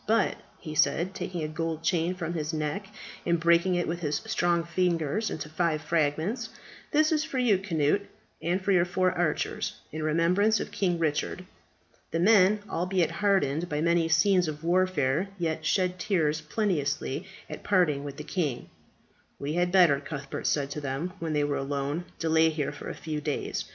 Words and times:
But," 0.07 0.37
he 0.59 0.73
said, 0.73 1.13
taking 1.13 1.43
a 1.43 1.47
gold 1.47 1.83
chain 1.83 2.15
from 2.15 2.33
his 2.33 2.53
neck 2.53 2.87
and 3.23 3.39
breaking 3.39 3.75
it 3.75 3.87
with 3.87 3.99
his 3.99 4.15
strong 4.25 4.63
fingers 4.63 5.29
into 5.29 5.47
five 5.47 5.79
fragments, 5.83 6.49
"that 6.89 7.11
is 7.11 7.23
for 7.23 7.37
you, 7.37 7.59
Cnut, 7.63 8.01
and 8.41 8.59
for 8.59 8.71
your 8.71 8.83
four 8.83 9.11
archers, 9.11 9.75
in 9.91 10.01
remembrance 10.01 10.59
of 10.59 10.71
King 10.71 10.97
Richard." 10.97 11.45
The 12.09 12.19
men, 12.19 12.61
albeit 12.67 13.11
hardened 13.11 13.69
by 13.69 13.79
many 13.79 14.09
scenes 14.09 14.47
of 14.47 14.63
warfare, 14.63 15.29
yet 15.37 15.67
shed 15.67 15.99
tears 15.99 16.41
plenteously 16.41 17.27
at 17.47 17.61
parting 17.63 18.03
with 18.03 18.17
the 18.17 18.23
king. 18.23 18.69
"We 19.37 19.53
had 19.53 19.71
better," 19.71 19.99
Cuthbert 19.99 20.47
said 20.47 20.71
to 20.71 20.81
them 20.81 21.13
when 21.19 21.33
they 21.33 21.43
were 21.43 21.57
alone, 21.57 22.05
"delay 22.17 22.49
here 22.49 22.71
for 22.71 22.89
a 22.89 22.95
few 22.95 23.21
days. 23.21 23.65